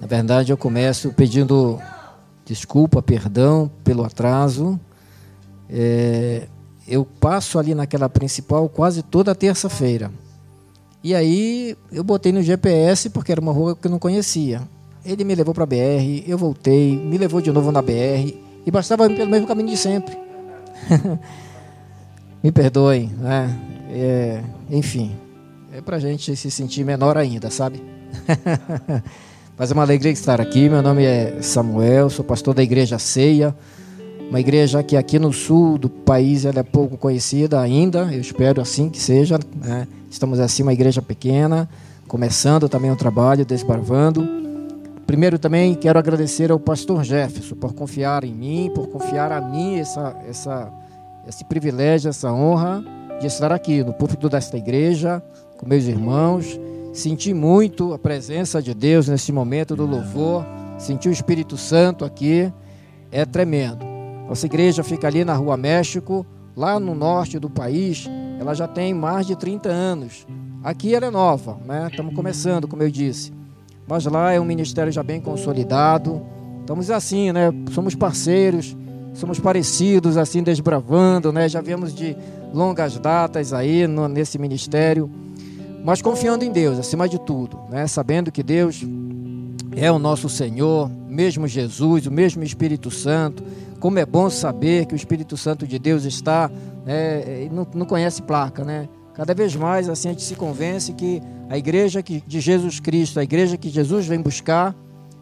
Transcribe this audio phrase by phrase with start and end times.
[0.00, 1.78] Na verdade, eu começo pedindo
[2.44, 4.80] desculpa, perdão pelo atraso.
[5.70, 6.48] É,
[6.86, 10.10] eu passo ali naquela principal quase toda terça-feira.
[11.04, 14.62] E aí eu botei no GPS porque era uma rua que eu não conhecia.
[15.04, 18.34] Ele me levou para a BR, eu voltei, me levou de novo na BR
[18.64, 20.16] e bastava ir pelo mesmo caminho de sempre.
[22.42, 23.56] me perdoem, né?
[23.90, 25.16] É, enfim,
[25.72, 27.82] é para gente se sentir menor ainda, sabe?
[29.58, 30.68] Mas é uma alegria estar aqui.
[30.68, 33.54] Meu nome é Samuel, sou pastor da Igreja Ceia,
[34.28, 38.08] uma igreja que aqui no sul do país ela é pouco conhecida ainda.
[38.10, 39.38] Eu espero assim que seja.
[39.54, 39.86] Né?
[40.10, 41.68] Estamos assim uma igreja pequena,
[42.08, 44.26] começando também o trabalho, desbravando.
[45.06, 49.78] Primeiro também quero agradecer ao pastor Jefferson por confiar em mim, por confiar a mim
[49.78, 50.72] essa, essa,
[51.28, 52.82] esse privilégio, essa honra
[53.20, 55.22] de estar aqui no púlpito desta igreja
[55.58, 56.58] com meus irmãos.
[56.92, 60.44] Senti muito a presença de Deus nesse momento do louvor.
[60.76, 62.52] Senti o Espírito Santo aqui.
[63.10, 63.82] É tremendo.
[64.28, 68.06] Nossa igreja fica ali na Rua México, lá no norte do país.
[68.38, 70.26] Ela já tem mais de 30 anos.
[70.62, 71.88] Aqui ela é nova, né?
[71.90, 73.32] Estamos começando, como eu disse.
[73.88, 76.20] Mas lá é um ministério já bem consolidado.
[76.60, 77.50] Estamos assim, né?
[77.70, 78.76] Somos parceiros,
[79.14, 81.48] somos parecidos, assim, desbravando, né?
[81.48, 82.14] Já viemos de
[82.52, 85.10] longas datas aí no, nesse ministério
[85.84, 87.86] mas confiando em Deus acima de tudo, né?
[87.86, 88.84] sabendo que Deus
[89.74, 93.42] é o nosso Senhor, mesmo Jesus, o mesmo Espírito Santo.
[93.80, 96.50] Como é bom saber que o Espírito Santo de Deus está,
[96.84, 97.48] né?
[97.50, 98.88] não, não conhece placa, né?
[99.14, 103.22] Cada vez mais assim a gente se convence que a igreja de Jesus Cristo, a
[103.22, 104.74] igreja que Jesus vem buscar,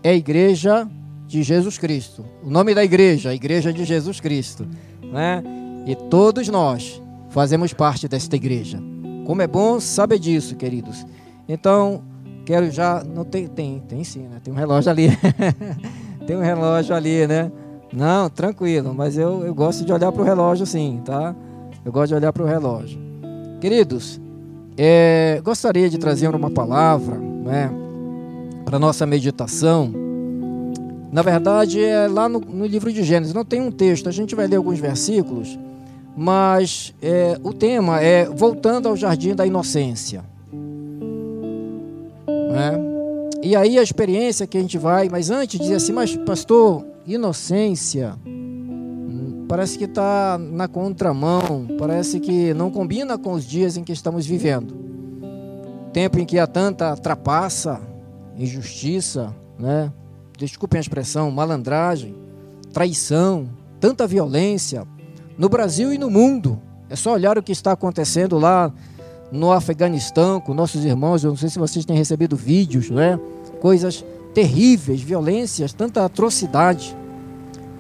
[0.03, 0.89] é a igreja
[1.27, 2.25] de Jesus Cristo.
[2.45, 4.67] O nome da igreja, a igreja de Jesus Cristo,
[5.03, 5.43] né?
[5.87, 8.90] E todos nós fazemos parte desta igreja.
[9.31, 11.07] Como é bom saber disso, queridos.
[11.49, 12.03] Então,
[12.45, 13.05] quero já.
[13.05, 14.41] Não tem, tem, tem sim, né?
[14.43, 15.09] Tem um relógio ali.
[16.27, 17.53] tem um relógio ali, né?
[17.93, 21.33] Não, tranquilo, mas eu, eu gosto de olhar para o relógio sim, tá?
[21.85, 22.99] Eu gosto de olhar para o relógio.
[23.61, 24.21] Queridos,
[24.77, 27.71] é, gostaria de trazer uma palavra né,
[28.65, 29.93] para nossa meditação.
[31.13, 34.35] Na verdade, é lá no, no livro de Gênesis, não tem um texto, a gente
[34.35, 35.57] vai ler alguns versículos
[36.17, 40.25] mas é, o tema é voltando ao jardim da inocência.
[42.27, 42.79] Né?
[43.43, 48.15] E aí a experiência que a gente vai, mas antes dizer assim, mas pastor, inocência
[49.51, 54.25] parece que está na contramão, parece que não combina com os dias em que estamos
[54.25, 54.77] vivendo.
[55.93, 57.81] Tempo em que há tanta trapaça,
[58.37, 59.93] injustiça, né?
[60.39, 62.15] desculpem a expressão, malandragem,
[62.73, 63.49] traição,
[63.81, 64.87] tanta violência,
[65.41, 66.61] no Brasil e no mundo.
[66.91, 68.71] É só olhar o que está acontecendo lá
[69.33, 71.25] no Afeganistão com nossos irmãos.
[71.25, 73.19] Eu não sei se vocês têm recebido vídeos, não é?
[73.59, 76.95] Coisas terríveis, violências, tanta atrocidade.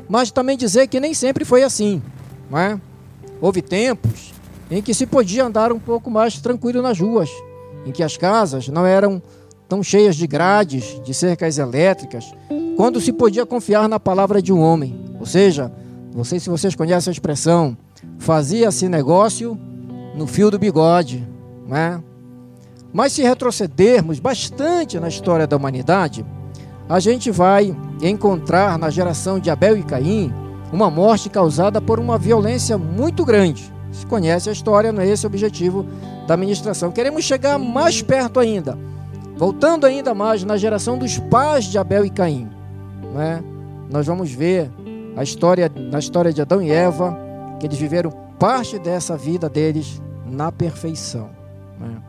[0.08, 2.00] Mas também dizer que nem sempre foi assim,
[2.50, 2.80] não é?
[3.42, 4.32] Houve tempos
[4.70, 7.28] em que se podia andar um pouco mais tranquilo nas ruas,
[7.84, 9.20] em que as casas não eram
[9.68, 12.32] tão cheias de grades, de cercas elétricas,
[12.74, 15.70] quando se podia confiar na palavra de um homem, ou seja,
[16.14, 17.76] não sei se vocês conhecem a expressão,
[18.18, 19.58] fazia-se negócio
[20.14, 21.26] no fio do bigode,
[21.66, 22.02] né?
[22.92, 26.24] Mas se retrocedermos bastante na história da humanidade,
[26.88, 30.32] a gente vai encontrar na geração de Abel e Caim
[30.72, 33.72] uma morte causada por uma violência muito grande.
[33.92, 35.86] Se conhece a história, não é esse o objetivo
[36.26, 36.90] da administração.
[36.90, 38.76] Queremos chegar mais perto ainda,
[39.36, 42.48] voltando ainda mais na geração dos pais de Abel e Caim.
[43.14, 43.42] Né?
[43.90, 44.70] Nós vamos ver
[45.16, 47.16] a história, na história de Adão e Eva,
[47.58, 51.30] que eles viveram parte dessa vida deles na perfeição.
[51.78, 52.00] Né?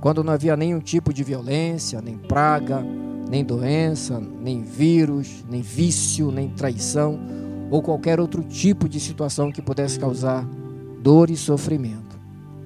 [0.00, 2.84] Quando não havia nenhum tipo de violência, nem praga,
[3.28, 7.18] nem doença, nem vírus, nem vício, nem traição,
[7.70, 10.46] ou qualquer outro tipo de situação que pudesse causar
[11.02, 12.18] dor e sofrimento.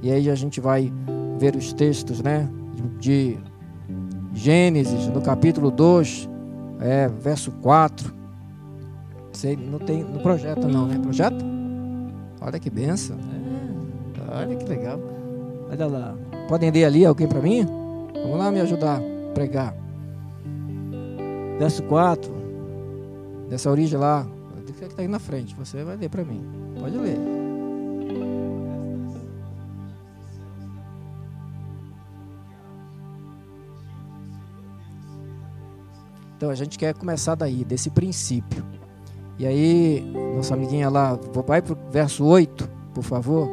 [0.03, 0.93] E aí a gente vai
[1.39, 2.49] ver os textos, né,
[2.99, 3.39] de
[4.33, 6.29] Gênesis, no capítulo 2,
[6.81, 8.20] é, verso 4,
[9.41, 10.99] Sei, não tem, no projeto não, né?
[10.99, 11.43] Projeto?
[12.43, 13.17] Olha que benção.
[13.17, 15.01] É, olha que legal.
[15.71, 16.15] Olha lá.
[16.47, 17.65] Podem ler ali alguém para mim?
[18.13, 19.75] Vamos lá me ajudar a pregar.
[21.59, 22.31] Verso 4.
[23.49, 24.27] Dessa origem lá.
[24.67, 25.55] Que está aí na frente.
[25.55, 26.45] Você vai ler para mim.
[26.79, 27.17] Pode ler.
[36.37, 38.80] Então a gente quer começar daí, desse princípio.
[39.41, 40.05] E aí,
[40.37, 43.49] nossa amiguinha lá, vai para o verso 8, por favor.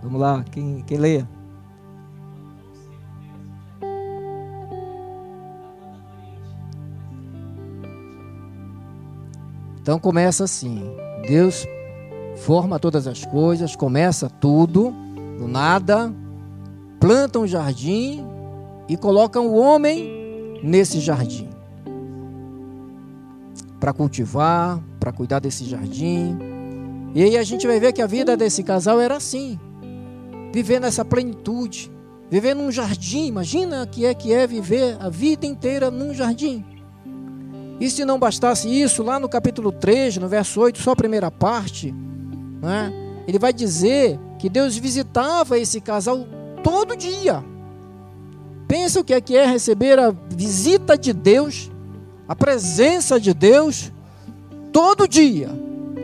[0.00, 1.28] Vamos lá, quem, quem leia?
[9.80, 10.80] Então começa assim:
[11.26, 11.66] Deus
[12.36, 14.94] forma todas as coisas, começa tudo,
[15.40, 16.14] do nada,
[17.00, 18.24] planta um jardim
[18.88, 20.23] e coloca o homem
[20.64, 21.48] nesse jardim
[23.84, 26.38] para cultivar, para cuidar desse jardim.
[27.14, 29.60] E aí a gente vai ver que a vida desse casal era assim,
[30.54, 31.92] vivendo essa plenitude,
[32.30, 33.26] vivendo num jardim.
[33.26, 36.64] Imagina que é que é viver a vida inteira num jardim.
[37.78, 41.30] E se não bastasse isso, lá no capítulo 3, no verso 8, só a primeira
[41.30, 41.94] parte,
[42.62, 42.90] né,
[43.28, 46.26] ele vai dizer que Deus visitava esse casal
[46.62, 47.44] todo dia.
[48.74, 51.70] Pensa o que é que é receber a visita de Deus,
[52.26, 53.92] a presença de Deus,
[54.72, 55.48] todo dia.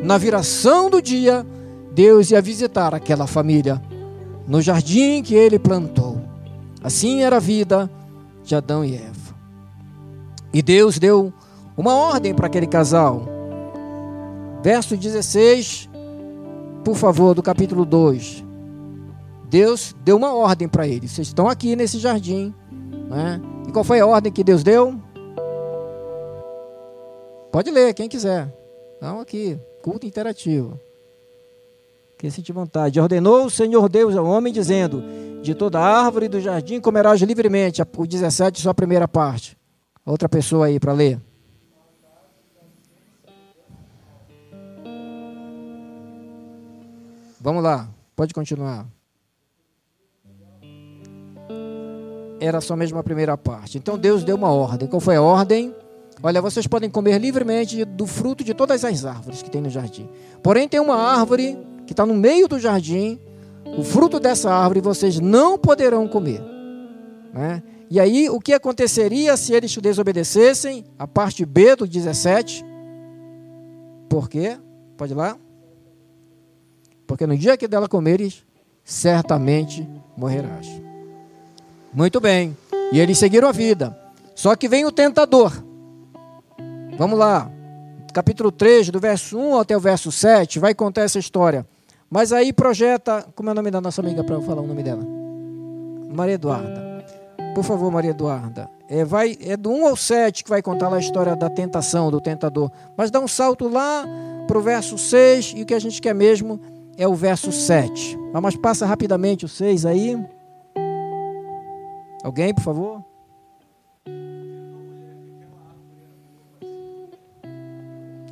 [0.05, 1.44] Na viração do dia,
[1.93, 3.82] Deus ia visitar aquela família
[4.46, 6.20] no jardim que ele plantou.
[6.81, 7.90] Assim era a vida
[8.44, 9.34] de Adão e Eva.
[10.55, 11.32] E Deus deu
[11.76, 13.26] uma ordem para aquele casal.
[14.62, 15.90] Verso 16,
[16.84, 18.44] por favor, do capítulo 2.
[19.49, 21.11] Deus deu uma ordem para eles.
[21.11, 22.55] Vocês estão aqui nesse jardim.
[23.11, 23.43] Né?
[23.69, 24.95] E qual foi a ordem que Deus deu?
[27.51, 28.55] Pode ler, quem quiser.
[29.03, 30.79] Não, aqui, culto interativo.
[32.17, 33.01] Quem sentir vontade.
[33.01, 35.03] Ordenou o Senhor Deus ao homem, dizendo:
[35.43, 37.83] De toda árvore do jardim comerás livremente.
[37.83, 39.59] O 17, só a primeira parte.
[40.07, 41.21] Outra pessoa aí para ler.
[47.41, 48.87] Vamos lá, pode continuar.
[52.40, 53.78] Era só mesmo a primeira parte.
[53.78, 54.88] Então Deus deu uma ordem.
[54.88, 55.75] Qual foi a ordem?
[56.22, 60.08] Olha, vocês podem comer livremente do fruto de todas as árvores que tem no jardim.
[60.42, 63.19] Porém, tem uma árvore que está no meio do jardim.
[63.78, 66.42] O fruto dessa árvore vocês não poderão comer.
[67.32, 67.62] Né?
[67.90, 70.84] E aí, o que aconteceria se eles desobedecessem?
[70.98, 72.64] A parte B do 17.
[74.08, 74.58] Por quê?
[74.96, 75.37] Pode ir lá?
[77.10, 78.46] porque no dia que dela comeres,
[78.84, 79.84] certamente
[80.16, 80.69] morrerás.
[81.92, 82.56] Muito bem.
[82.92, 83.96] E eles seguiram a vida.
[84.34, 85.52] Só que vem o tentador.
[86.96, 87.50] Vamos lá.
[88.12, 91.66] Capítulo 3, do verso 1 até o verso 7, vai contar essa história.
[92.10, 93.25] Mas aí projeta.
[93.34, 95.06] Como é o nome da nossa amiga para eu falar o nome dela?
[96.12, 97.04] Maria Eduarda.
[97.54, 98.69] Por favor, Maria Eduarda.
[98.88, 102.10] É, vai, é do 1 ao 7 que vai contar lá a história da tentação,
[102.10, 102.70] do tentador.
[102.96, 104.04] Mas dá um salto lá
[104.48, 106.60] para o verso 6 e o que a gente quer mesmo
[106.96, 108.19] é o verso 7.
[108.42, 110.19] Mas passa rapidamente o 6 aí.
[112.22, 113.05] Alguém, por favor?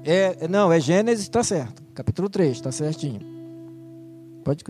[0.05, 1.83] É, não, é Gênesis, está certo.
[1.95, 3.21] Capítulo 3, está certinho.
[4.45, 4.65] Pode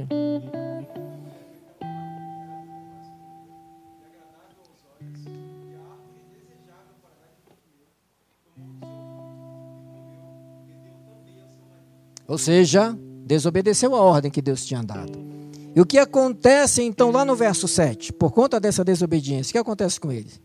[12.27, 15.28] Ou seja, desobedeceu a ordem que Deus tinha dado.
[15.75, 18.13] E o que acontece então lá no verso 7?
[18.13, 20.41] Por conta dessa desobediência, o que acontece com eles?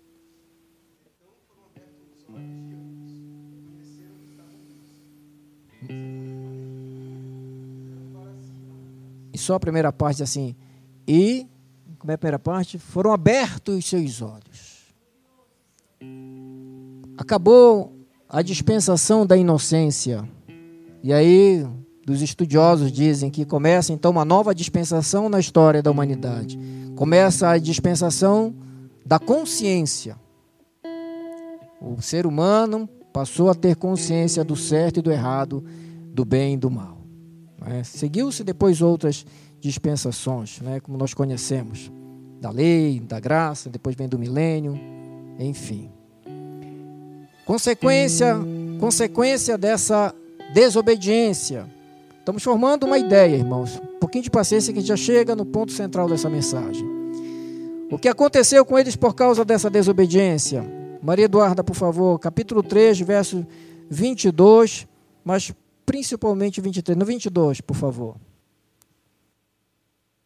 [9.33, 10.55] E só a primeira parte assim:
[11.07, 11.47] E,
[11.97, 12.77] como é a primeira parte?
[12.77, 14.93] Foram abertos os seus olhos.
[17.17, 17.93] Acabou
[18.29, 20.27] a dispensação da inocência.
[21.01, 21.65] E aí
[22.05, 26.60] dos estudiosos dizem que começa então uma nova dispensação na história da humanidade.
[26.95, 28.53] Começa a dispensação
[29.05, 30.17] da consciência.
[31.81, 35.63] O ser humano passou a ter consciência do certo e do errado,
[36.13, 36.98] do bem e do mal.
[37.65, 37.83] É?
[37.83, 39.25] Seguiu-se depois outras
[39.60, 40.81] dispensações, né?
[40.81, 41.91] como nós conhecemos,
[42.41, 44.77] da lei, da graça, depois vem do milênio,
[45.39, 45.89] enfim.
[47.45, 48.36] Consequência,
[48.79, 50.13] consequência dessa
[50.53, 51.65] desobediência
[52.24, 53.82] Estamos formando uma ideia, irmãos.
[53.84, 56.88] Um pouquinho de paciência que a gente já chega no ponto central dessa mensagem.
[57.92, 60.63] O que aconteceu com eles por causa dessa desobediência?
[61.01, 63.46] Maria Eduarda, por favor, capítulo 3, verso
[63.89, 64.88] 22,
[65.22, 65.53] mas
[65.86, 66.98] principalmente 23.
[66.98, 68.15] No 22, por favor.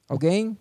[0.08, 0.56] Alguém?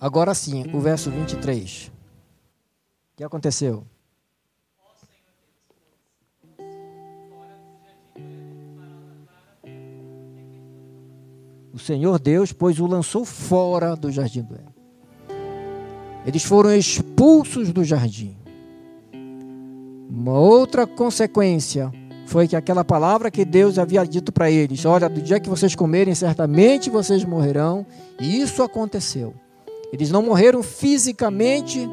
[0.00, 1.88] Agora sim, o verso 23.
[1.88, 3.84] O que aconteceu?
[11.72, 14.74] o Senhor Deus, pois o lançou fora do jardim do Éden.
[16.26, 18.36] Eles foram expulsos do jardim.
[20.08, 21.90] Uma outra consequência
[22.26, 25.74] foi que aquela palavra que Deus havia dito para eles: Olha, do dia que vocês
[25.74, 27.86] comerem, certamente vocês morrerão.
[28.20, 29.34] E isso aconteceu.
[29.92, 31.86] Eles não morreram fisicamente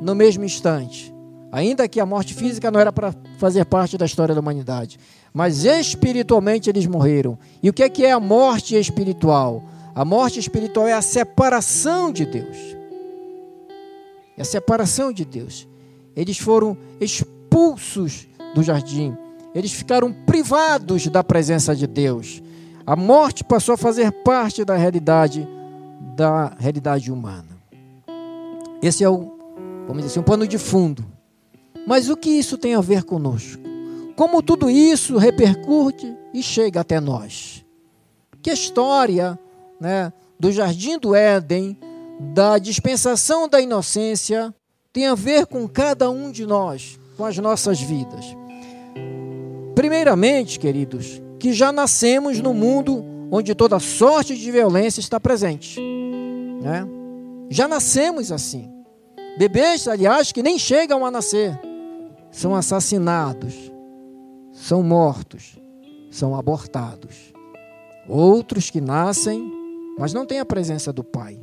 [0.00, 1.12] no mesmo instante.
[1.52, 4.98] Ainda que a morte física não era para fazer parte da história da humanidade.
[5.34, 7.38] Mas espiritualmente eles morreram.
[7.62, 9.62] E o que é, que é a morte espiritual?
[9.94, 12.56] A morte espiritual é a separação de Deus.
[14.36, 15.68] É a separação de Deus.
[16.16, 19.14] Eles foram expulsos do jardim.
[19.54, 22.42] Eles ficaram privados da presença de Deus.
[22.86, 25.46] A morte passou a fazer parte da realidade
[26.16, 27.48] da realidade humana.
[28.82, 29.32] Esse é o,
[29.86, 31.04] vamos dizer assim, um pano de fundo.
[31.86, 33.62] Mas o que isso tem a ver conosco?
[34.16, 37.64] Como tudo isso repercute e chega até nós?
[38.40, 39.38] Que a história
[39.80, 41.76] né, do Jardim do Éden,
[42.34, 44.54] da dispensação da inocência,
[44.92, 48.36] tem a ver com cada um de nós, com as nossas vidas.
[49.74, 53.04] Primeiramente, queridos, que já nascemos no mundo
[53.34, 55.80] onde toda sorte de violência está presente.
[56.60, 56.86] Né?
[57.48, 58.70] Já nascemos assim.
[59.38, 61.58] Bebês, aliás, que nem chegam a nascer,
[62.30, 63.54] são assassinados,
[64.52, 65.58] são mortos,
[66.10, 67.32] são abortados.
[68.06, 69.50] Outros que nascem,
[69.98, 71.40] mas não têm a presença do pai.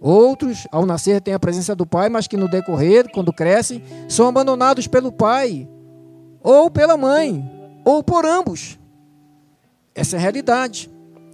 [0.00, 4.26] Outros, ao nascer, têm a presença do pai, mas que no decorrer, quando crescem, são
[4.26, 5.68] abandonados pelo pai,
[6.42, 7.44] ou pela mãe,
[7.84, 8.78] ou por ambos.
[9.94, 10.91] Essa é a realidade.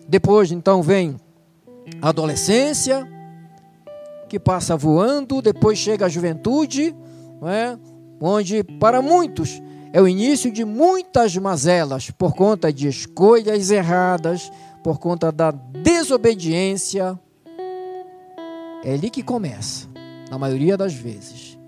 [0.08, 1.16] Depois, então, vem
[2.00, 3.06] a adolescência,
[4.28, 6.94] que passa voando, depois chega a juventude,
[7.42, 7.78] é?
[8.20, 9.60] onde para muitos
[9.92, 14.50] é o início de muitas mazelas por conta de escolhas erradas,
[14.82, 17.18] por conta da desobediência.
[18.84, 19.88] É ali que começa,
[20.30, 21.58] na maioria das vezes.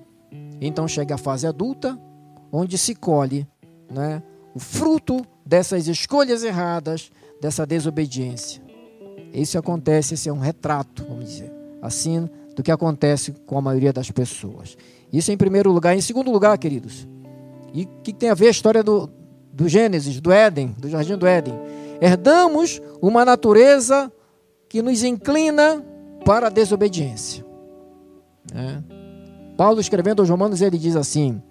[0.61, 1.99] Então chega a fase adulta,
[2.53, 3.47] onde se colhe
[3.91, 4.23] né,
[4.55, 8.63] o fruto dessas escolhas erradas, dessa desobediência.
[9.33, 13.93] Isso acontece, esse é um retrato, vamos dizer, assim, do que acontece com a maioria
[13.93, 14.77] das pessoas.
[15.13, 15.97] Isso em primeiro lugar.
[15.97, 17.09] Em segundo lugar, queridos,
[17.73, 19.09] e que tem a ver a história do,
[19.53, 21.55] do Gênesis, do Éden, do Jardim do Éden.
[22.01, 24.13] Herdamos uma natureza
[24.69, 25.85] que nos inclina
[26.25, 27.45] para a desobediência.
[28.55, 29.01] É.
[29.57, 31.43] Paulo escrevendo aos Romanos, ele diz assim: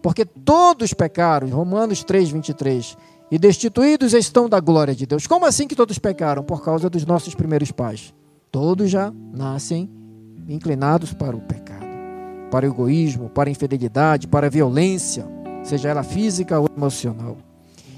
[0.00, 2.96] Porque todos pecaram, Romanos 3, 23,
[3.30, 5.26] e destituídos estão da glória de Deus.
[5.26, 6.42] Como assim que todos pecaram?
[6.42, 8.14] Por causa dos nossos primeiros pais.
[8.50, 9.90] Todos já nascem
[10.48, 11.86] inclinados para o pecado,
[12.50, 15.26] para o egoísmo, para a infidelidade, para a violência,
[15.62, 17.36] seja ela física ou emocional.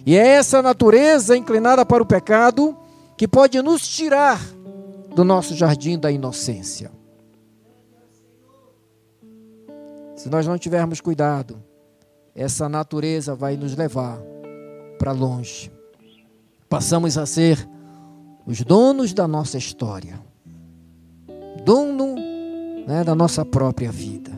[0.05, 2.77] E é essa natureza inclinada para o pecado
[3.17, 4.41] que pode nos tirar
[5.15, 6.91] do nosso jardim da inocência.
[10.17, 11.63] Se nós não tivermos cuidado,
[12.35, 14.21] essa natureza vai nos levar
[15.01, 15.73] para longe.
[16.69, 17.67] Passamos a ser
[18.47, 20.21] os donos da nossa história,
[21.65, 22.15] dono
[22.87, 24.31] né, da nossa própria vida.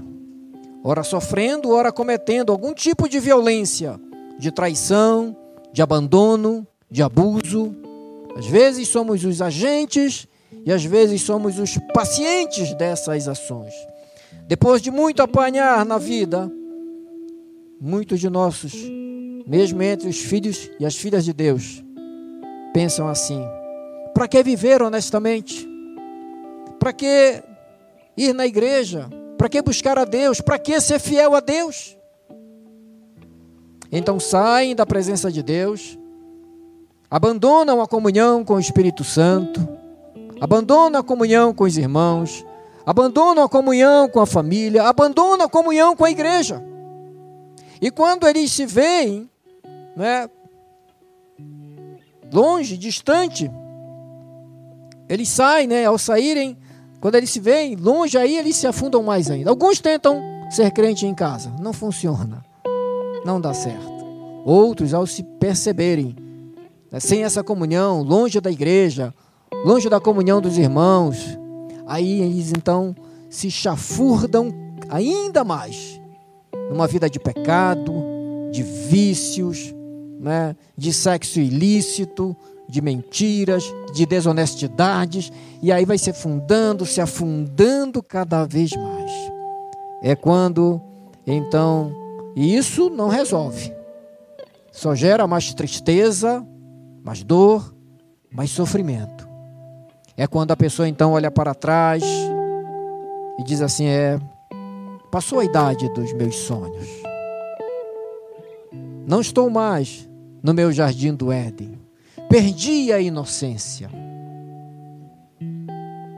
[0.85, 4.01] Ora sofrendo, ora cometendo algum tipo de violência,
[4.39, 5.37] de traição,
[5.73, 7.75] de abandono, de abuso.
[8.37, 10.29] Às vezes somos os agentes
[10.65, 13.75] e às vezes somos os pacientes dessas ações.
[14.47, 16.51] Depois de muito apanhar na vida,
[17.81, 18.73] muitos de nossos,
[19.47, 21.83] mesmo entre os filhos e as filhas de Deus,
[22.73, 23.45] pensam assim:
[24.15, 25.69] para que viver honestamente?
[26.79, 27.43] Para que
[28.17, 29.09] ir na igreja?
[29.39, 30.41] Para que buscar a Deus?
[30.41, 31.97] Para que ser fiel a Deus?
[33.91, 35.99] Então saem da presença de Deus,
[37.11, 39.69] abandonam a comunhão com o Espírito Santo,
[40.41, 42.45] abandonam a comunhão com os irmãos,
[42.87, 46.63] abandonam a comunhão com a família, abandonam a comunhão com a igreja.
[47.83, 49.29] E quando eles se veem,
[49.97, 50.29] né,
[52.33, 53.51] longe, distante,
[55.09, 56.57] eles saem, né, ao saírem,
[57.01, 59.51] quando eles se veem longe, aí eles se afundam mais ainda.
[59.51, 62.45] Alguns tentam ser crente em casa, não funciona,
[63.25, 63.91] não dá certo.
[64.45, 66.17] Outros, ao se perceberem,
[66.91, 69.13] né, sem essa comunhão, longe da igreja,
[69.65, 71.39] longe da comunhão dos irmãos,
[71.87, 72.95] aí eles então
[73.29, 74.51] se chafurdam
[74.89, 76.01] ainda mais
[76.71, 77.93] numa vida de pecado,
[78.51, 79.75] de vícios,
[80.23, 82.37] né, de sexo ilícito,
[82.69, 89.11] de mentiras, de desonestidades, e aí vai se afundando, se afundando cada vez mais.
[90.01, 90.81] É quando,
[91.27, 91.93] então,
[92.37, 93.75] isso não resolve.
[94.71, 96.47] Só gera mais tristeza,
[97.03, 97.75] mais dor,
[98.33, 99.29] mais sofrimento.
[100.17, 102.05] É quando a pessoa então olha para trás
[103.39, 104.21] e diz assim: é,
[105.11, 106.87] passou a idade dos meus sonhos.
[109.07, 110.09] Não estou mais
[110.43, 111.79] no meu jardim do Éden.
[112.29, 113.91] Perdi a inocência.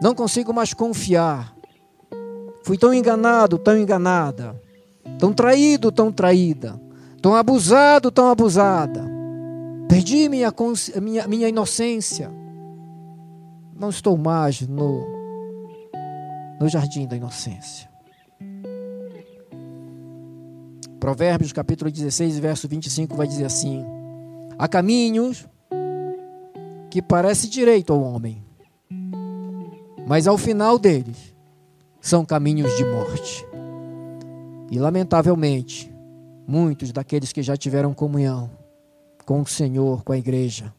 [0.01, 1.55] Não consigo mais confiar.
[2.63, 4.61] Fui tão enganado, tão enganada.
[5.19, 6.81] Tão traído, tão traída.
[7.21, 9.05] Tão abusado, tão abusada.
[9.89, 10.53] Perdi minha,
[11.01, 12.31] minha, minha inocência.
[13.79, 15.07] Não estou mais no,
[16.61, 17.89] no jardim da inocência.
[21.01, 23.85] Provérbios capítulo 16, verso 25 vai dizer assim:
[24.59, 25.47] Há caminhos
[26.91, 28.43] que parece direito ao homem,
[30.07, 31.35] mas ao final deles
[32.01, 33.47] são caminhos de morte.
[34.71, 35.93] E lamentavelmente,
[36.47, 38.51] muitos daqueles que já tiveram comunhão
[39.25, 40.73] com o Senhor, com a igreja,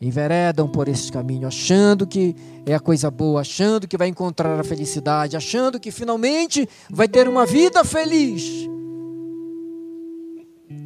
[0.00, 2.36] enveredam por esse caminho, achando que
[2.66, 7.28] é a coisa boa, achando que vai encontrar a felicidade, achando que finalmente vai ter
[7.28, 8.68] uma vida feliz.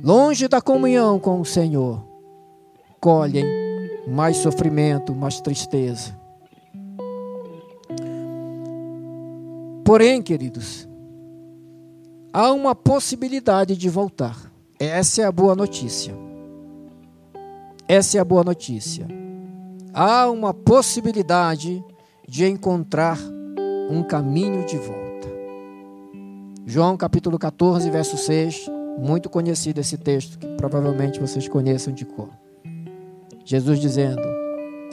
[0.02, 2.05] Longe da comunhão com o Senhor,
[3.00, 3.45] colhem
[4.07, 6.17] mais sofrimento, mais tristeza.
[9.85, 10.88] Porém, queridos,
[12.33, 14.52] há uma possibilidade de voltar.
[14.78, 16.14] Essa é a boa notícia.
[17.88, 19.09] Essa é a boa notícia.
[19.93, 21.83] Há uma possibilidade
[22.28, 23.19] de encontrar
[23.90, 25.28] um caminho de volta.
[26.67, 32.31] João capítulo 14, verso 6, muito conhecido esse texto, que provavelmente vocês conheçam de cor.
[33.45, 34.23] Jesus dizendo: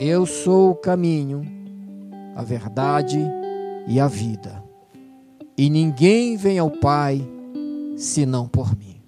[0.00, 1.42] Eu sou o caminho,
[2.34, 3.20] a verdade
[3.86, 4.62] e a vida.
[5.58, 7.26] E ninguém vem ao Pai
[7.96, 9.02] senão por mim.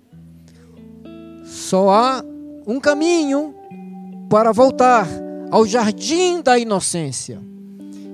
[1.44, 2.24] Só há
[2.66, 3.54] um caminho
[4.28, 5.06] para voltar
[5.50, 7.40] ao jardim da inocência.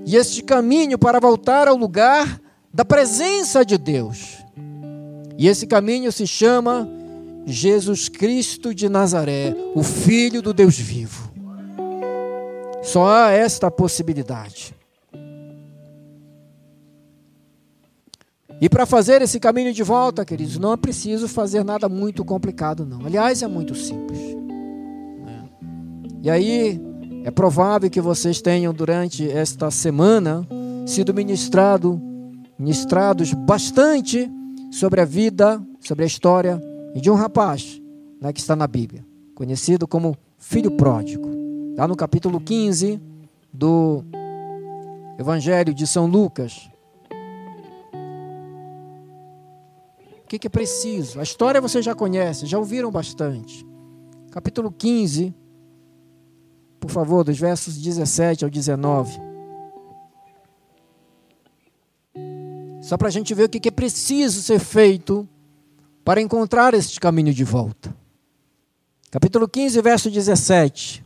[0.05, 2.39] E este caminho para voltar ao lugar
[2.73, 4.44] da presença de Deus.
[5.37, 6.87] E esse caminho se chama
[7.45, 11.31] Jesus Cristo de Nazaré, o Filho do Deus vivo.
[12.81, 14.73] Só há esta possibilidade.
[18.61, 22.85] E para fazer esse caminho de volta, queridos, não é preciso fazer nada muito complicado,
[22.85, 23.05] não.
[23.05, 24.19] Aliás, é muito simples.
[26.23, 26.81] E aí,
[27.25, 30.47] é provável que vocês tenham durante esta semana
[30.85, 32.01] sido ministrado,
[32.57, 34.31] ministrados bastante
[34.71, 36.61] sobre a vida, sobre a história
[36.95, 37.81] de um rapaz
[38.21, 41.29] né, que está na Bíblia, conhecido como filho pródigo.
[41.77, 43.01] Lá no capítulo 15
[43.53, 44.03] do
[45.19, 46.69] Evangelho de São Lucas.
[50.23, 51.19] O que, é preciso?
[51.19, 53.65] A história vocês já conhecem, já ouviram bastante.
[54.31, 55.33] Capítulo 15
[56.85, 59.19] por favor, dos versos 17 ao 19.
[62.85, 65.27] Só para a gente ver o que é preciso ser feito
[66.03, 67.95] para encontrar este caminho de volta.
[69.09, 71.03] Capítulo 15, verso 17.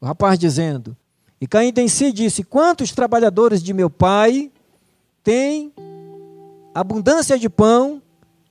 [0.00, 0.96] O rapaz dizendo:
[1.40, 4.50] E caindo em si disse: Quantos trabalhadores de meu pai
[5.22, 5.72] têm
[6.74, 8.02] abundância de pão,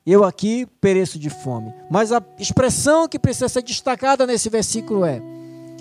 [0.05, 1.73] eu aqui pereço de fome.
[1.91, 5.21] Mas a expressão que precisa ser destacada nesse versículo é: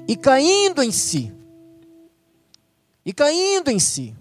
[0.09, 1.33] e caindo em si.
[3.07, 4.16] E caindo em si.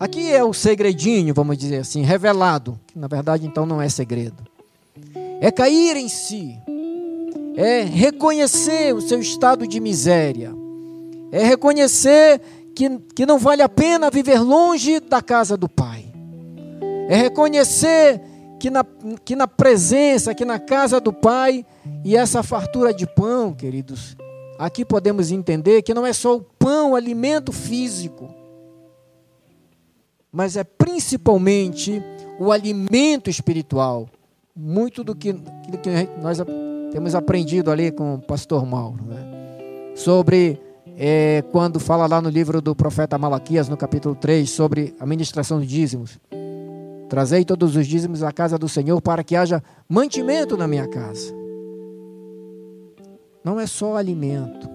[0.00, 4.42] Aqui é o segredinho, vamos dizer assim, revelado, que na verdade então não é segredo.
[5.42, 6.56] É cair em si.
[7.54, 10.54] É reconhecer o seu estado de miséria.
[11.30, 12.40] É reconhecer
[12.74, 16.06] que, que não vale a pena viver longe da casa do Pai.
[17.06, 18.22] É reconhecer
[18.58, 18.82] que na,
[19.22, 21.62] que na presença, que na casa do Pai,
[22.02, 24.16] e essa fartura de pão, queridos,
[24.58, 28.39] aqui podemos entender que não é só o pão, o alimento físico,
[30.32, 32.02] mas é principalmente
[32.38, 34.08] o alimento espiritual.
[34.54, 35.90] Muito do que, do que
[36.20, 36.38] nós
[36.92, 39.94] temos aprendido ali com o pastor Mauro, né?
[39.94, 40.60] sobre
[40.98, 45.58] é, quando fala lá no livro do profeta Malaquias, no capítulo 3, sobre a ministração
[45.58, 46.18] dos dízimos.
[47.08, 51.40] Trazei todos os dízimos à casa do Senhor para que haja mantimento na minha casa
[53.44, 54.68] não é só alimento,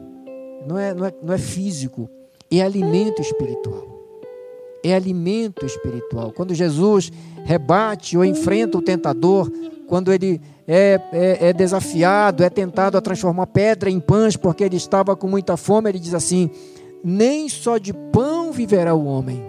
[0.68, 2.10] não é, não é, não é físico,
[2.52, 3.94] é alimento espiritual.
[4.88, 6.32] É alimento espiritual.
[6.32, 7.12] Quando Jesus
[7.43, 9.52] rebate ou enfrenta o tentador,
[9.88, 14.78] quando ele é, é, é, desafiado, é tentado a transformar pedra em pães, porque ele
[14.78, 16.50] estava com muita fome, ele diz assim:
[17.04, 19.41] Nem só de pão viverá o homem,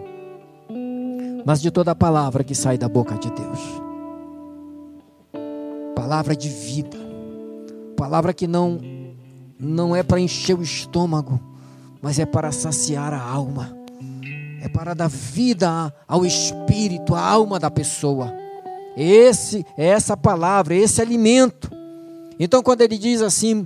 [1.44, 3.87] mas de toda a palavra que sai da boca de Deus
[6.07, 6.96] palavra de vida,
[7.96, 8.79] palavra que não
[9.59, 11.40] não é para encher o estômago,
[12.01, 13.75] mas é para saciar a alma.
[14.66, 18.35] É para dar vida ao espírito, à alma da pessoa.
[18.96, 21.70] Esse é essa palavra, esse alimento.
[22.38, 23.64] Então, quando ele diz assim,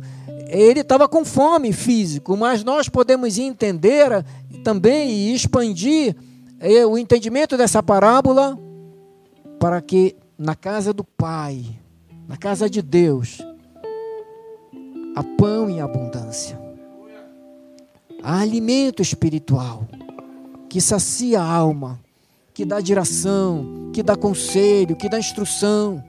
[0.48, 4.24] ele estava com fome físico, mas nós podemos entender
[4.62, 6.14] também e expandir
[6.60, 8.58] eh, o entendimento dessa parábola
[9.58, 11.64] para que na casa do Pai,
[12.28, 13.38] na casa de Deus,
[15.16, 16.60] há pão em abundância,
[18.22, 19.86] há alimento espiritual
[20.70, 22.00] que sacia a alma,
[22.54, 26.02] que dá direção, que dá conselho, que dá instrução,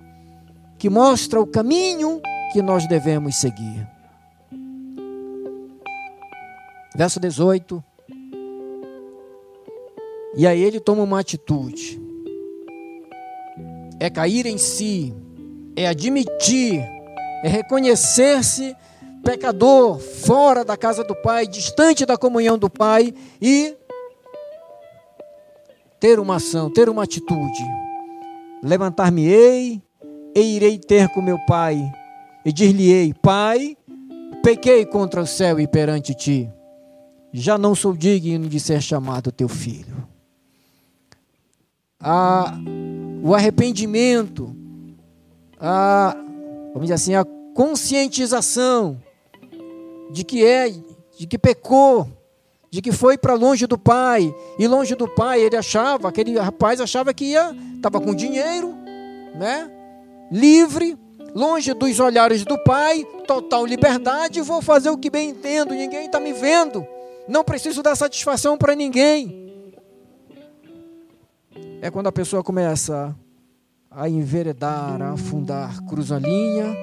[0.77, 2.21] que mostra o caminho
[2.53, 3.87] que nós devemos seguir.
[6.95, 7.83] Verso 18.
[10.37, 11.99] E aí ele toma uma atitude.
[13.99, 15.11] É cair em si,
[15.75, 16.81] é admitir,
[17.43, 18.75] é reconhecer-se
[19.23, 23.75] pecador, fora da casa do Pai, distante da comunhão do Pai e
[26.01, 27.63] ter uma ação, ter uma atitude.
[28.63, 29.81] Levantar-me-ei
[30.35, 31.79] e irei ter com meu Pai
[32.43, 33.77] e dir-lhe-ei: Pai,
[34.43, 36.49] pequei contra o céu e perante ti.
[37.31, 40.05] Já não sou digno de ser chamado teu filho.
[41.99, 42.57] Ah,
[43.23, 44.53] o arrependimento,
[45.59, 46.15] a,
[46.73, 48.99] vamos dizer assim, a conscientização
[50.11, 50.69] de que é,
[51.17, 52.09] de que pecou,
[52.71, 56.79] de que foi para longe do pai, e longe do pai ele achava, aquele rapaz
[56.79, 58.73] achava que ia, estava com dinheiro,
[59.35, 59.69] né?
[60.31, 60.97] Livre,
[61.35, 66.17] longe dos olhares do pai, total liberdade, vou fazer o que bem entendo, ninguém está
[66.17, 66.87] me vendo,
[67.27, 69.73] não preciso dar satisfação para ninguém.
[71.81, 73.13] É quando a pessoa começa
[73.89, 76.73] a enveredar, a afundar, cruza a linha,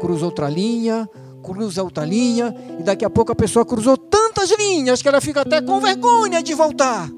[0.00, 1.08] cruza outra linha,
[1.44, 5.42] cruza outra linha, e daqui a pouco a pessoa cruzou tantas linhas que ela fica
[5.42, 7.08] até com vergonha de voltar.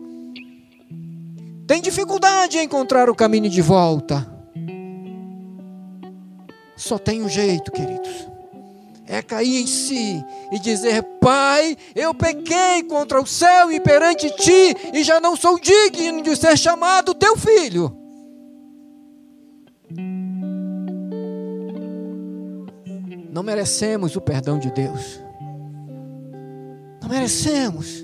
[1.66, 4.26] Tem dificuldade em encontrar o caminho de volta.
[6.76, 8.28] Só tem um jeito, queridos.
[9.06, 14.76] É cair em si e dizer: Pai, eu pequei contra o céu e perante ti,
[14.92, 18.05] e já não sou digno de ser chamado teu filho.
[23.36, 25.20] Não merecemos o perdão de Deus.
[27.02, 28.02] Não merecemos.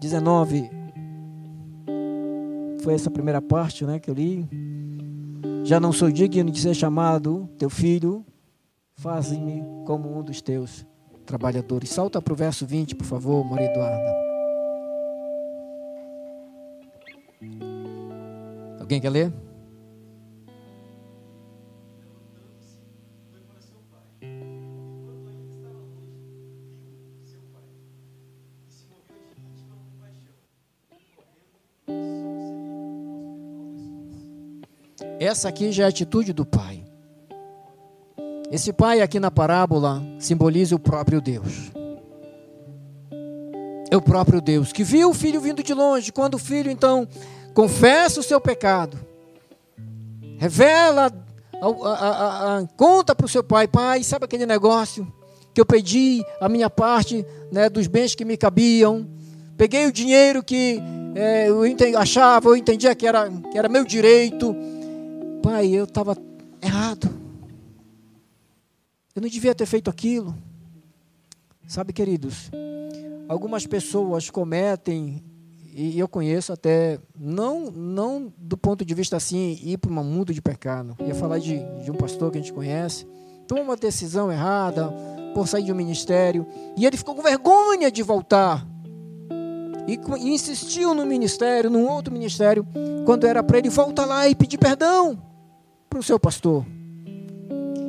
[0.00, 0.68] Dezenove.
[2.82, 4.48] Foi essa primeira parte, né, que eu li.
[5.62, 8.26] Já não sou digno de ser chamado teu filho.
[8.96, 10.84] Faze-me como um dos teus
[11.24, 11.88] trabalhadores.
[11.88, 14.10] Salta para o verso 20, por favor, Maria Eduarda.
[18.80, 19.49] Alguém quer ler?
[35.30, 36.82] Essa aqui já é a atitude do pai.
[38.50, 41.70] Esse pai aqui na parábola simboliza o próprio Deus.
[43.92, 46.10] É o próprio Deus que viu o filho vindo de longe.
[46.10, 47.06] Quando o filho então
[47.54, 48.98] confessa o seu pecado,
[50.36, 51.12] revela,
[51.62, 55.06] a, a, a, conta para o seu pai: Pai, sabe aquele negócio
[55.54, 59.06] que eu pedi a minha parte né, dos bens que me cabiam?
[59.56, 60.82] Peguei o dinheiro que
[61.14, 61.62] é, eu
[61.96, 64.79] achava, eu entendia que era, que era meu direito
[65.42, 66.16] Pai, eu estava
[66.62, 67.08] errado.
[69.14, 70.34] Eu não devia ter feito aquilo.
[71.66, 72.50] Sabe, queridos,
[73.28, 75.22] algumas pessoas cometem,
[75.72, 80.34] e eu conheço até, não, não do ponto de vista assim, ir para um mundo
[80.34, 80.96] de pecado.
[81.00, 83.06] Ia falar de, de um pastor que a gente conhece,
[83.46, 84.92] tomou uma decisão errada
[85.32, 88.66] por sair de um ministério, e ele ficou com vergonha de voltar.
[89.86, 92.66] E, e insistiu no ministério, num outro ministério,
[93.06, 95.29] quando era para ele voltar lá e pedir perdão
[95.90, 96.64] para o seu pastor.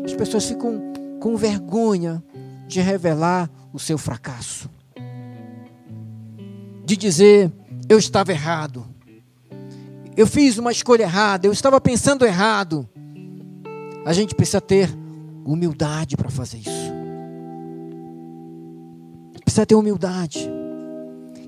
[0.04, 0.82] As pessoas ficam
[1.20, 2.22] com vergonha
[2.68, 4.68] de revelar o seu fracasso,
[6.84, 7.52] de dizer:
[7.88, 8.84] eu estava errado,
[10.18, 12.90] eu fiz uma escolha errada, eu estava pensando errado.
[14.04, 14.90] A gente precisa ter
[15.46, 16.92] humildade para fazer isso.
[19.44, 20.50] Precisa ter humildade.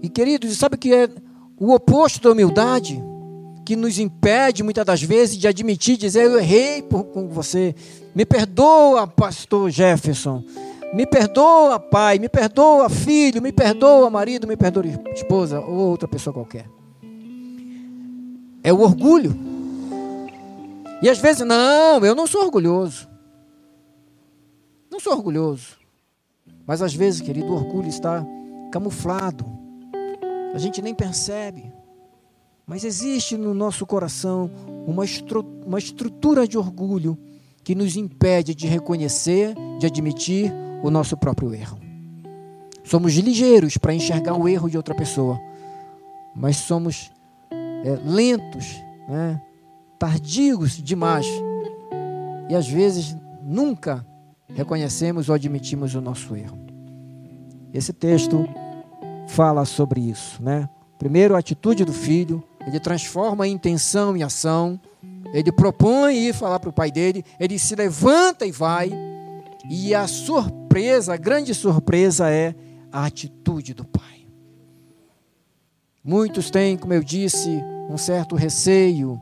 [0.04, 1.10] E queridos, sabe o que é
[1.58, 3.02] o oposto da humildade?
[3.66, 7.74] Que nos impede muitas das vezes de admitir, dizer eu errei por, com você.
[8.14, 10.44] Me perdoa, pastor Jefferson.
[10.94, 12.20] Me perdoa, pai.
[12.20, 13.42] Me perdoa, filho.
[13.42, 14.46] Me perdoa, marido.
[14.46, 16.70] Me perdoa, esposa ou outra pessoa qualquer.
[18.64, 19.36] É o orgulho.
[21.02, 23.10] E às vezes, não, eu não sou orgulhoso.
[24.92, 25.78] Não sou orgulhoso.
[26.66, 28.24] Mas às vezes, querido, o orgulho está
[28.72, 29.46] camuflado.
[30.54, 31.74] A gente nem percebe.
[32.66, 34.50] Mas existe no nosso coração
[34.88, 37.18] uma, estru uma estrutura de orgulho
[37.64, 41.80] que nos impede de reconhecer, de admitir o nosso próprio erro.
[42.84, 45.40] Somos ligeiros para enxergar o erro de outra pessoa,
[46.36, 47.12] mas somos
[47.52, 48.66] é, lentos,
[49.08, 49.42] né,
[50.84, 51.26] demais
[52.50, 54.06] e às vezes nunca
[54.54, 56.58] reconhecemos ou admitimos o nosso erro.
[57.74, 58.48] Esse texto
[59.28, 60.70] fala sobre isso, né?
[61.00, 64.80] Primeiro, a atitude do filho, ele transforma a intenção em ação,
[65.34, 68.92] ele propõe ir falar para o pai dele, ele se levanta e vai,
[69.70, 72.54] e a surpresa, a grande surpresa é
[72.92, 74.28] a atitude do pai.
[76.04, 79.20] Muitos têm, como eu disse, um certo receio,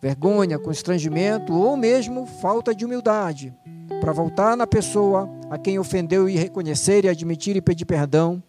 [0.00, 3.54] vergonha, constrangimento ou mesmo falta de humildade
[4.00, 8.42] para voltar na pessoa a quem ofendeu e reconhecer e admitir e pedir perdão,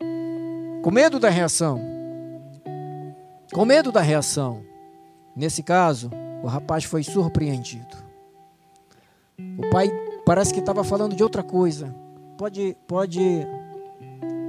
[0.81, 1.92] com medo da reação.
[3.53, 4.65] Com medo da reação.
[5.35, 6.09] Nesse caso,
[6.43, 7.95] o rapaz foi surpreendido.
[9.37, 9.89] O pai
[10.25, 11.93] parece que estava falando de outra coisa.
[12.35, 13.19] Pode, pode,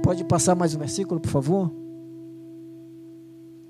[0.01, 1.71] pode passar mais um versículo, por favor?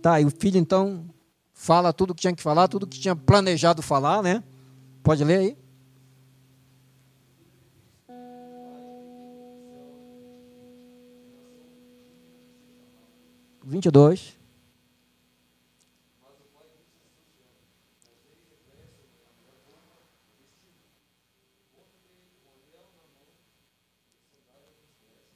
[0.02, 1.06] Tá, e o filho então
[1.54, 4.42] fala tudo que tinha que falar, tudo que tinha planejado falar, né?
[5.04, 5.58] Pode ler aí?
[13.66, 14.45] Vinte e dois.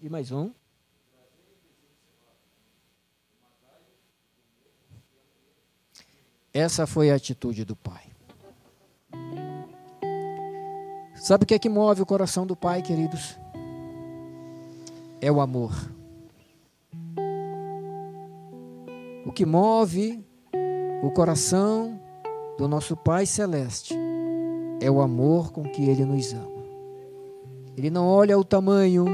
[0.01, 0.51] E mais um.
[6.53, 8.03] Essa foi a atitude do pai.
[11.15, 13.37] Sabe o que é que move o coração do pai, queridos?
[15.19, 15.73] É o amor.
[19.25, 20.25] O que move
[21.03, 22.01] o coração
[22.57, 23.93] do nosso Pai Celeste
[24.81, 26.63] é o amor com que Ele nos ama.
[27.77, 29.05] Ele não olha o tamanho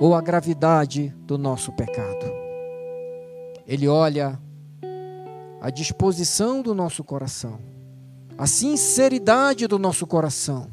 [0.00, 2.32] ou a gravidade do nosso pecado.
[3.66, 4.40] Ele olha
[5.60, 7.60] a disposição do nosso coração,
[8.38, 10.70] a sinceridade do nosso coração,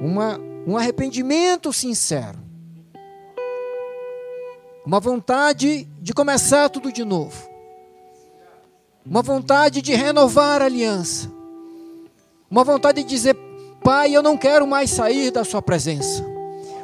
[0.00, 2.38] uma, um arrependimento sincero,
[4.86, 7.50] uma vontade de começar tudo de novo,
[9.04, 11.28] uma vontade de renovar a aliança,
[12.48, 13.36] uma vontade de dizer:
[13.82, 16.31] Pai, eu não quero mais sair da Sua presença.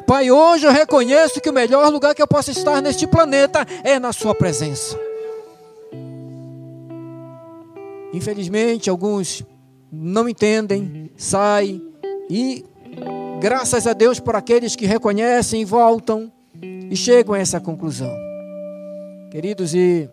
[0.08, 3.98] Pai, hoje eu reconheço que o melhor lugar que eu posso estar neste planeta é
[3.98, 4.98] na Sua presença.
[8.14, 9.44] Infelizmente, alguns
[9.92, 11.92] não entendem, saem
[12.30, 12.64] e
[13.38, 16.32] graças a Deus por aqueles que reconhecem voltam
[16.90, 18.16] e chegam a essa conclusão.
[19.30, 20.08] Queridos, e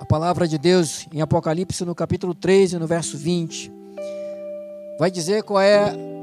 [0.00, 3.72] a palavra de Deus em Apocalipse no capítulo 13, no verso 20,
[4.98, 6.13] vai dizer qual é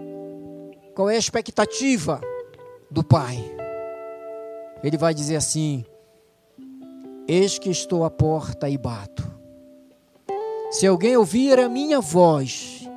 [0.96, 2.22] qual é a expectativa
[2.90, 3.38] do Pai.
[4.84, 5.86] Ele vai dizer assim:
[7.28, 9.30] Eis que estou à porta e bato.
[10.72, 12.88] Se alguém ouvir a minha voz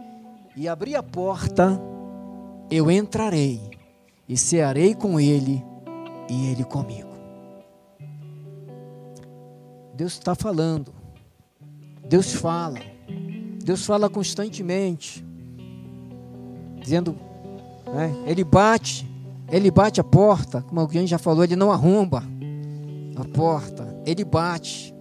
[0.56, 1.80] e abrir a porta,
[2.70, 3.60] eu entrarei
[4.28, 5.64] e cearei com ele
[6.28, 7.14] e ele comigo.
[9.94, 10.92] Deus está falando.
[12.08, 12.80] Deus fala.
[13.62, 15.24] Deus fala constantemente.
[16.80, 17.16] Dizendo,
[17.94, 19.08] né, ele bate,
[19.48, 22.24] ele bate a porta, como alguém já falou, ele não arromba
[23.16, 24.92] a porta, ele bate.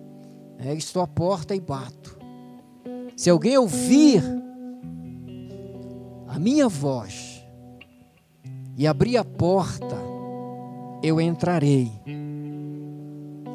[0.60, 2.18] É, estou à porta e bato.
[3.18, 4.24] Se alguém ouvir
[6.28, 7.44] a minha voz
[8.78, 9.98] e abrir a porta,
[11.02, 11.92] eu entrarei,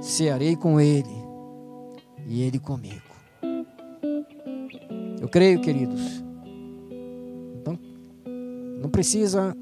[0.01, 1.16] cearei com ele
[2.27, 3.09] e ele comigo.
[5.20, 6.27] Eu creio, queridos.
[8.80, 9.56] Não precisa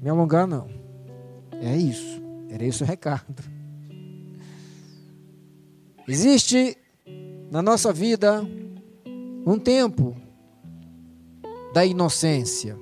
[0.00, 0.68] me alongar, não.
[1.52, 2.20] É isso.
[2.48, 3.42] Era esse o recado.
[6.08, 6.76] Existe
[7.50, 8.42] na nossa vida
[9.46, 10.16] um tempo
[11.72, 12.76] da inocência,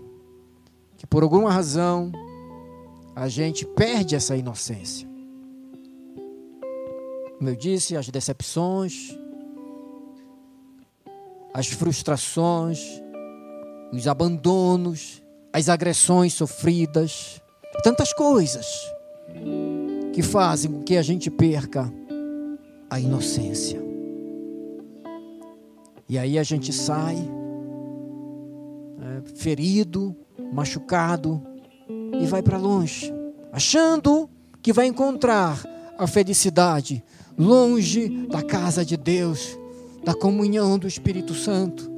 [0.97, 2.11] que por alguma razão
[3.15, 5.09] a gente perde essa inocência.
[7.37, 9.17] Como eu disse, as decepções,
[11.53, 13.03] as frustrações,
[13.93, 15.23] os abandonos,
[15.53, 17.41] as agressões sofridas,
[17.83, 18.67] tantas coisas
[20.13, 21.93] que fazem com que a gente perca
[22.91, 23.81] a inocência.
[26.09, 27.17] E aí a gente sai
[29.01, 30.17] é, ferido,
[30.53, 31.43] machucado,
[32.21, 33.13] e vai para longe,
[33.53, 34.29] achando
[34.63, 35.63] que vai encontrar
[35.99, 37.03] a felicidade
[37.39, 39.59] longe da casa de Deus,
[40.05, 41.98] da comunhão do Espírito Santo.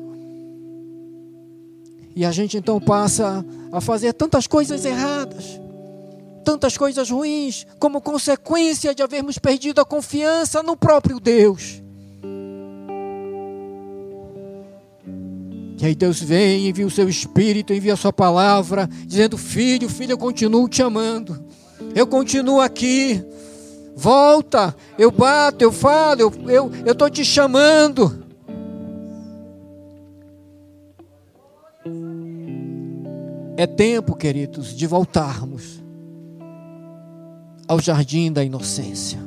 [2.15, 5.61] E a gente então passa a fazer tantas coisas erradas,
[6.45, 11.83] tantas coisas ruins, como consequência de havermos perdido a confiança no próprio Deus.
[15.81, 20.13] E aí Deus vem, envia o seu Espírito, envia a sua palavra, dizendo: Filho, filho,
[20.13, 21.43] eu continuo te amando,
[21.95, 23.25] eu continuo aqui.
[23.97, 28.20] Volta, eu bato, eu falo, eu estou eu, te chamando.
[33.61, 35.83] É tempo, queridos, de voltarmos
[37.69, 39.19] ao jardim da inocência.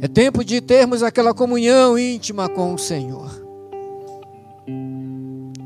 [0.00, 3.30] É tempo de termos aquela comunhão íntima com o Senhor.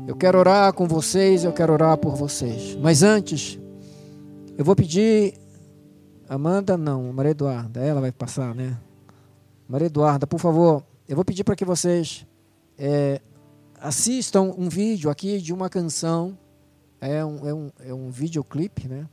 [0.05, 2.75] Eu quero orar com vocês, eu quero orar por vocês.
[2.81, 3.57] Mas antes,
[4.57, 5.35] eu vou pedir.
[6.27, 8.77] Amanda, não, Maria Eduarda, ela vai passar, né?
[9.69, 12.27] Maria Eduarda, por favor, eu vou pedir para que vocês
[12.77, 13.21] é,
[13.79, 16.37] assistam um vídeo aqui de uma canção
[17.07, 19.05] é um, é um, é um videoclipe, né?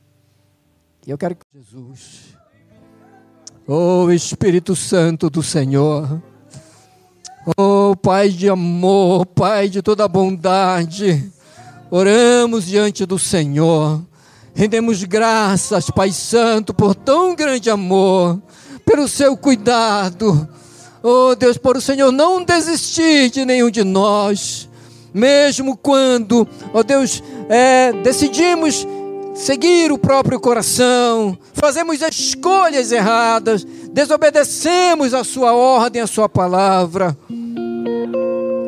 [1.06, 2.36] E eu quero que Jesus,
[3.66, 6.22] oh Espírito Santo do Senhor,
[7.56, 11.30] oh Pai de amor, Pai de toda bondade,
[11.90, 14.00] oramos diante do Senhor,
[14.54, 18.40] rendemos graças, Pai Santo, por tão grande amor,
[18.86, 20.48] pelo seu cuidado,
[21.02, 24.70] oh Deus, por o Senhor não desistir de nenhum de nós
[25.12, 27.22] mesmo quando, ó Deus,
[27.54, 28.86] é, decidimos
[29.34, 33.62] seguir o próprio coração, fazemos escolhas erradas,
[33.92, 37.14] desobedecemos a Sua ordem, a Sua palavra,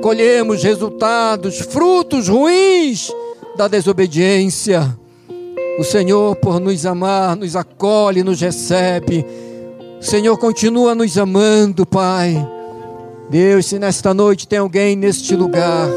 [0.03, 3.11] colhemos resultados, frutos ruins
[3.57, 4.95] da desobediência.
[5.79, 9.25] O Senhor, por nos amar, nos acolhe, nos recebe.
[9.99, 12.37] O Senhor continua nos amando, Pai.
[13.31, 15.89] Deus, se nesta noite tem alguém neste lugar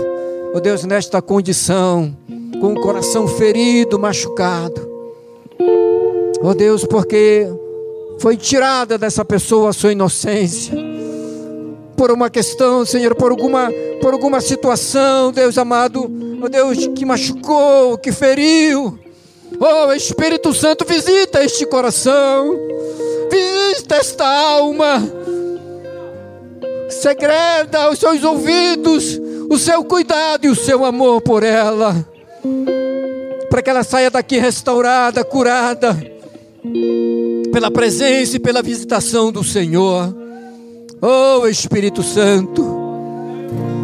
[0.53, 2.15] oh Deus, nesta condição,
[2.59, 4.87] com o coração ferido, machucado.
[6.41, 7.47] Oh Deus, porque
[8.19, 10.75] foi tirada dessa pessoa a sua inocência.
[11.95, 16.09] Por uma questão, Senhor, por alguma, por alguma situação, Deus amado,
[16.43, 18.99] oh Deus, que machucou, que feriu.
[19.59, 22.55] Oh Espírito Santo, visita este coração,
[23.31, 25.01] visita esta alma,
[26.89, 31.95] segreda os seus ouvidos, o seu cuidado e o seu amor por ela,
[33.49, 35.97] para que ela saia daqui restaurada, curada,
[37.51, 40.15] pela presença e pela visitação do Senhor.
[41.01, 42.63] Oh Espírito Santo,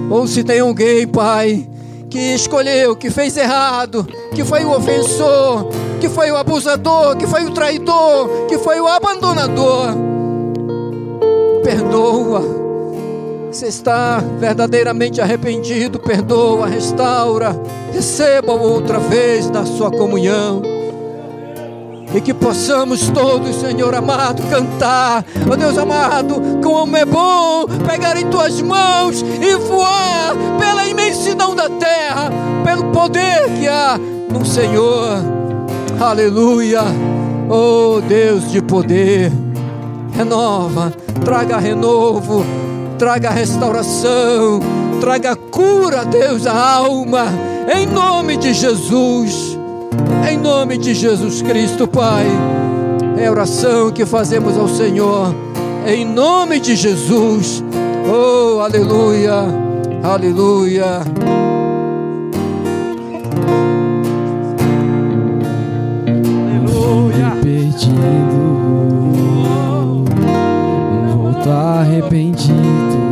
[0.10, 1.68] ou se tem alguém, Pai,
[2.10, 5.70] que escolheu, que fez errado, que foi o ofensor,
[6.02, 9.88] que foi o abusador, que foi o traidor, que foi o abandonador,
[11.64, 12.63] perdoa
[13.54, 17.56] você está verdadeiramente arrependido, perdoa, restaura,
[17.94, 20.64] receba outra vez na sua comunhão.
[22.16, 28.18] E que possamos todos, Senhor amado, cantar, ó oh Deus amado, como é bom pegar
[28.18, 32.32] em tuas mãos e voar pela imensidão da terra,
[32.64, 34.00] pelo poder que há
[34.32, 35.20] no Senhor.
[36.00, 36.82] Aleluia,
[37.50, 39.32] oh Deus de poder,
[40.16, 40.92] renova,
[41.24, 42.63] traga renovo
[42.94, 44.60] traga restauração,
[45.00, 47.26] traga cura, Deus, à alma,
[47.76, 49.58] em nome de Jesus,
[50.30, 52.26] em nome de Jesus Cristo, Pai.
[53.18, 55.34] É a oração que fazemos ao Senhor,
[55.88, 57.64] em nome de Jesus.
[58.08, 59.46] Oh, aleluia,
[60.04, 61.02] aleluia.
[66.56, 67.34] Aleluia.
[67.42, 68.43] Perdido,
[71.44, 73.04] volto arrependido.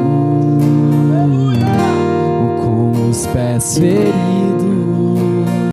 [3.34, 4.31] Pés feridos